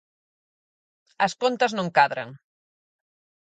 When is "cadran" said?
1.97-2.29